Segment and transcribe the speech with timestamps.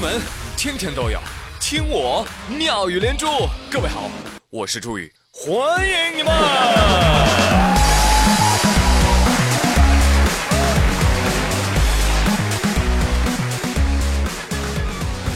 [0.00, 0.18] 闻
[0.56, 1.18] 天天都有，
[1.60, 3.26] 听我妙语连珠。
[3.70, 4.10] 各位好，
[4.48, 6.32] 我是朱宇，欢迎你们。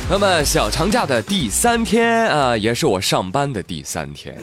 [0.09, 4.35] 那么小长假的第三天啊，也是我上班的第三天。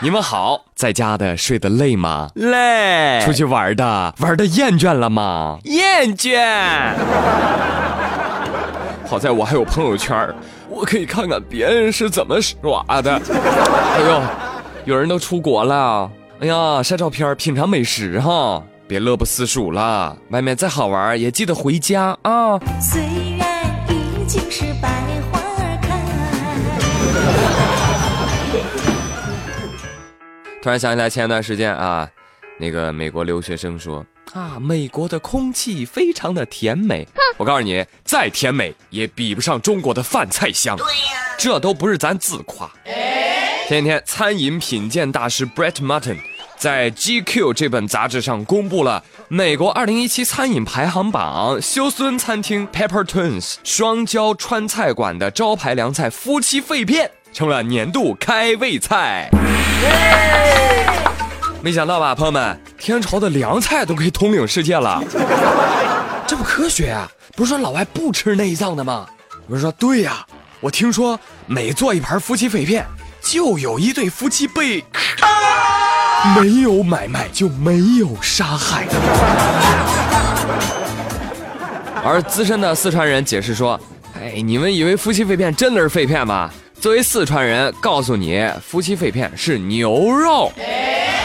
[0.00, 2.28] 你们好，在家的睡得累吗？
[2.34, 3.20] 累。
[3.24, 5.60] 出去玩的玩的厌倦了吗？
[5.66, 6.94] 厌倦。
[9.12, 10.34] 好在我还有朋友圈，
[10.70, 13.12] 我可以看看别人是怎么耍的。
[13.28, 14.22] 哎呦，
[14.86, 20.16] 有人都出国了，哎呀，晒照片品尝美食哈，别乐不思蜀了。
[20.30, 22.58] 外面再好玩也记得回家啊。
[22.80, 23.02] 虽
[23.38, 24.88] 然已经是百
[25.30, 25.38] 花
[25.82, 26.00] 开。
[30.62, 32.08] 突然想起来前段时间啊，
[32.56, 34.02] 那个美国留学生说。
[34.32, 37.06] 啊，美国的空气非常的甜美。
[37.42, 40.76] 我告诉你，再甜美也比不上中国的饭菜香。
[40.76, 42.70] 对呀，这都不是咱自夸。
[43.66, 46.18] 前几天，餐饮品鉴大师 Brett Martin
[46.56, 59.28] 在 GQ 这本杂志上公布了美国2017餐饮排行榜，休斯顿餐厅 Pepper Twins 双椒川菜馆的招牌凉菜夫妻肺片成了年度开胃菜。
[61.60, 65.02] 没想到吧，朋友们，天朝的凉菜都可以统领世界了，
[66.32, 67.06] 这不科学啊！
[67.36, 69.06] 不是说老外不吃内脏的吗？
[69.48, 70.26] 我说对呀，
[70.60, 72.86] 我听说每做一盘夫妻肺片，
[73.20, 74.82] 就有一对夫妻被
[76.40, 78.86] 没有买卖就没有杀害。
[82.02, 83.78] 而资深的四川人解释说
[84.18, 86.50] ：“哎，你们以为夫妻肺片真的是肺片吗？
[86.80, 90.50] 作为四川人，告诉你，夫妻肺片是牛肉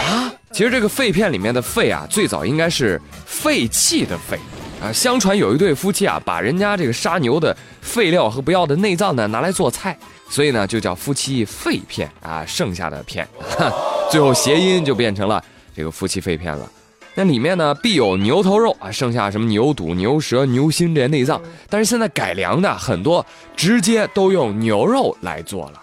[0.10, 4.38] 啊。”其实这个肺片里面的肺啊，最早应该是废弃的肺
[4.82, 4.92] 啊。
[4.92, 9.98] 相传有一对夫妻啊，把人家这个杀牛的废料和不要的内脏呢拿来做菜，
[10.30, 12.46] 所以呢就叫夫妻肺片啊。
[12.46, 13.28] 剩下的片，
[14.12, 15.44] 最后谐音就变成了
[15.76, 16.70] 这个夫妻肺片了。
[17.16, 23.26] 那里面呢必有牛头肉啊，剩下什么牛肚、牛舌、牛心这些内脏，但是现在改良的很多，
[23.56, 25.82] 直接都用牛肉来做了。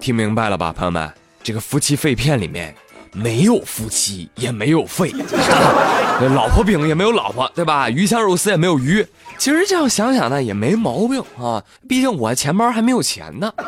[0.00, 1.08] 听明白了吧，朋友们？
[1.42, 2.74] 这个夫妻肺片里面。
[3.16, 5.12] 没有夫妻，也没有肺，
[6.34, 7.90] 老婆饼也没有老婆，对吧？
[7.90, 9.06] 鱼香肉丝也没有鱼。
[9.36, 11.62] 其实这样想想呢，也没毛病啊。
[11.88, 13.52] 毕竟我钱包还没有钱呢。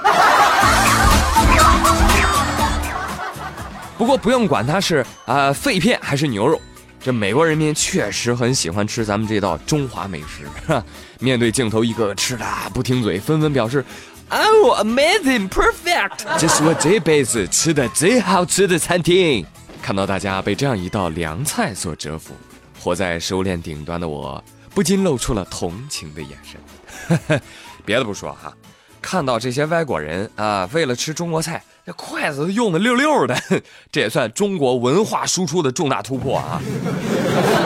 [3.98, 6.60] 不过不用管它是啊肺片还是牛肉，
[7.00, 10.46] 这美国人民确实很喜欢吃咱们这道中华美食。
[11.18, 13.84] 面对镜头，一个个吃的不停嘴，纷纷表示。
[14.28, 16.18] Oh, amazing, perfect！
[16.36, 19.46] 这是我这辈子吃的最好吃的餐厅。
[19.82, 22.34] 看到大家被这样一道凉菜所折服，
[22.80, 24.42] 活在食物链顶端的我，
[24.74, 27.40] 不禁露出了同情的眼神。
[27.84, 28.52] 别的不说哈，
[29.00, 33.36] 看到这些外国人啊，为了吃中国菜，这筷子都用的溜溜的，
[33.92, 36.60] 这也算中国文化输出的重大突破啊。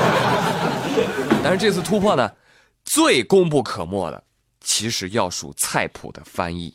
[1.43, 2.31] 但是这次突破呢，
[2.85, 4.23] 最功不可没的。
[4.63, 6.75] 其实要数菜谱的翻译。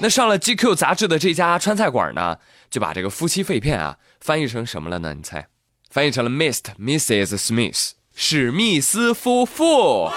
[0.00, 2.36] 那上了 GQ 杂志的这家川菜馆呢，
[2.70, 5.14] 就把这个夫妻肺片啊翻译成什么了呢？
[5.14, 5.46] 你猜？
[5.90, 7.38] 翻译成了 Mist Mrs.
[7.38, 10.10] Smith，史密斯夫妇。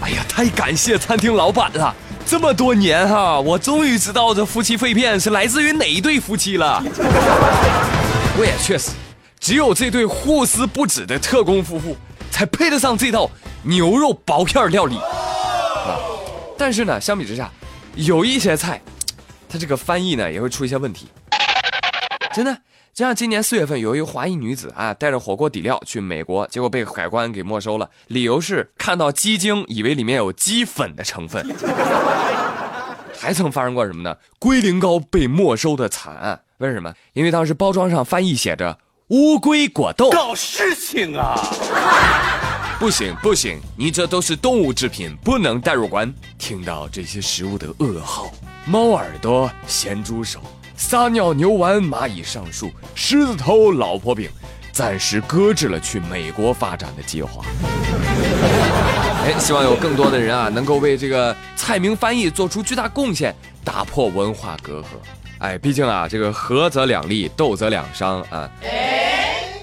[0.00, 1.94] 哎呀，太感谢餐厅老板了！
[2.26, 6.82] 这么多年哈，我终于知道这夫妻肺片是来自于哪一对夫妻了。
[8.38, 8.90] 我也确实。
[9.40, 11.96] 只有这对互撕不止的特工夫妇，
[12.30, 13.30] 才配得上这道
[13.62, 15.96] 牛肉薄片料理啊！
[16.58, 17.50] 但是呢，相比之下，
[17.98, 18.80] 有一些菜，
[19.48, 21.08] 它这个翻译呢也会出一些问题。
[22.32, 22.54] 真的，
[22.94, 31.44] 就像今年四月份，有一个华裔女子啊，带着火锅底料去美国，结果被海关给没收了，理由是看到鸡精，以为里面有鸡粉的成分。
[33.18, 34.16] 还曾发生过什么呢？
[34.38, 36.94] 龟苓膏被没收的惨案，为什么？
[37.14, 38.78] 因为当时包装上翻译写着。
[39.08, 41.34] 乌龟果冻搞事情啊！
[42.78, 46.14] 不行不行，你这都是动物制品，不能带入关。
[46.38, 48.30] 听到这些食物的噩耗，
[48.66, 50.38] 猫耳朵、咸猪手、
[50.76, 54.30] 撒尿牛丸、蚂蚁上树、狮子头、老婆饼，
[54.70, 57.44] 暂时搁置了去美国发展的计划。
[59.26, 63.34] 哎，希望有更多的人啊，能够为这个菜名翻译做出巨大贡献，
[63.64, 64.84] 打破文化隔阂。
[65.38, 68.48] 哎，毕竟啊，这个合则两利，斗则两伤啊。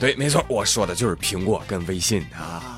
[0.02, 2.75] 对，没错，我说的就是苹果跟微信啊。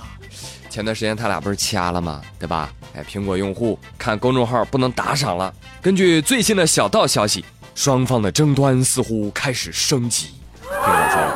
[0.78, 2.22] 前段时间他俩不是掐了吗？
[2.38, 2.72] 对吧？
[2.94, 5.52] 哎，苹果用户看公众号不能打赏了。
[5.82, 7.44] 根据最新的小道消息，
[7.74, 10.36] 双方的争端似乎开始升级。
[10.62, 11.34] 苹果说：“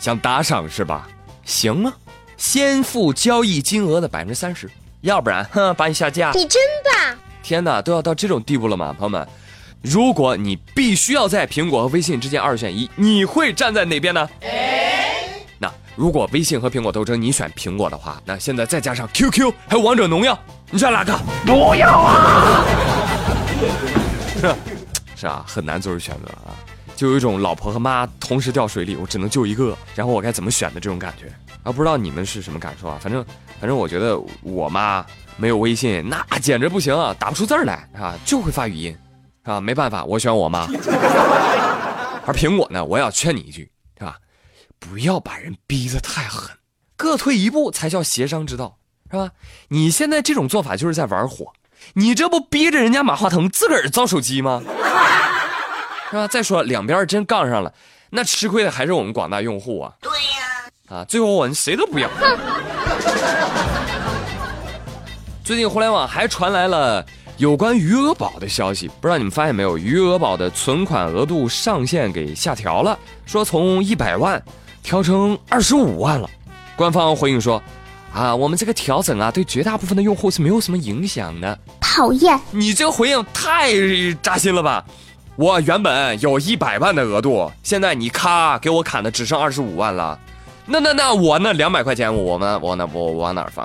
[0.00, 1.08] 想打赏是吧？
[1.44, 1.92] 行啊，
[2.36, 4.68] 先付交易金额的百分之三十，
[5.02, 6.32] 要不然，哼，把你下架。
[6.32, 7.16] 你真棒！
[7.40, 9.24] 天哪，都要到这种地步了吗，朋友们？
[9.80, 14.28] 如果你必须要在苹果和微信之间二选一，你会站在哪边呢？
[14.40, 14.48] 那
[15.94, 20.38] 如果微信和苹果斗争，你选苹果的话，那现在再加上 QQ 还有王者荣耀，
[20.70, 21.14] 你选哪个？
[21.44, 22.64] 不要啊！
[25.14, 26.56] 是啊，很难做出选择啊，
[26.96, 31.26] 就有一种老婆和妈同时掉水里，我只能救一个，然后我该怎么选的这种感觉
[31.62, 31.70] 啊！
[31.70, 32.98] 不知道你们是什么感受啊？
[33.00, 33.24] 反正
[33.60, 35.04] 反正我觉得我妈
[35.36, 38.96] 没有微信，那简直不行啊，打不出字来啊，就会发语音
[39.42, 40.66] 啊，没办法，我选我妈。
[42.24, 44.16] 而苹果呢，我要劝你一句，是吧？
[44.90, 46.50] 不要把人逼得太狠，
[46.96, 48.78] 各退一步才叫协商之道，
[49.10, 49.30] 是吧？
[49.68, 51.52] 你现在这种做法就是在玩火。
[51.94, 54.60] 你这不逼着人家马化腾自个儿造手机吗？
[56.10, 56.26] 是吧？
[56.26, 57.72] 再说两边真杠上了，
[58.10, 59.92] 那吃亏的还是我们广大用户啊。
[60.00, 60.98] 对呀。
[60.98, 62.10] 啊，最后我们谁都不要。
[65.44, 67.04] 最近互联网还传来了
[67.36, 69.78] 有关余额宝的消息，不知道你们发现没有？
[69.78, 74.42] 余额宝的存款额度上限给下调了，说从一百万
[74.82, 76.28] 调成二十五万了。
[76.76, 77.62] 官方回应说。
[78.14, 81.58] 啊，我们这个调整啊，对绝大部分的用户是没有什么影响的。
[81.80, 83.72] 讨厌，你这个回应太
[84.20, 84.84] 扎心了吧！
[85.34, 90.18] 我原本有一百万的额度，现在你咔给我砍的只剩二十五万了，
[90.66, 93.64] 那那那我那两百块钱，我们我那我往哪儿放？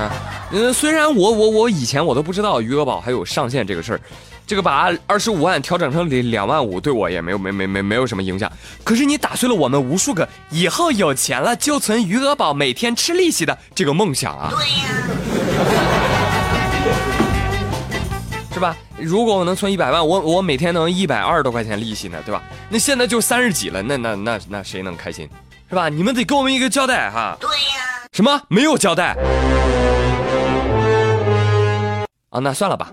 [0.00, 0.10] 啊，
[0.52, 4.00] 嗯，虽然我我我以前我都不知道余额宝还有上限这个事儿。
[4.46, 8.50] 这个把二十五万调整成两两万五，对我也没有没没没没有什么影响。
[8.84, 14.52] 可是你打碎了我们无数个以后有钱了就存余额宝，每天吃利息的这个梦想啊！
[14.52, 14.86] 对呀，
[18.54, 18.76] 是吧？
[18.98, 22.40] 如果我能存一百万，我我每天能一百二十多块钱利息呢，对吧？
[22.68, 25.28] 那现在就三十几了，那那那那谁能开心？
[25.68, 25.88] 是吧？
[25.88, 27.36] 你们得给我们一个交代哈！
[27.40, 29.16] 对呀，什么没有交代？
[32.30, 32.88] 啊，那算了吧。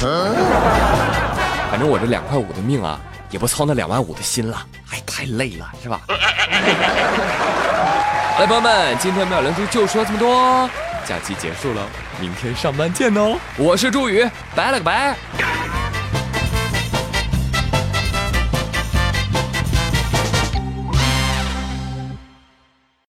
[1.74, 3.00] 反正我这两块五的命啊，
[3.32, 6.02] 也不操那两万五的心了，哎，太累了，是吧？
[8.38, 10.70] 来，朋友们，今天妙连珠就说这么多，
[11.04, 11.82] 假期结束了，
[12.22, 13.36] 明天上班见哦。
[13.58, 14.24] 我是朱宇，
[14.54, 15.18] 拜了个拜。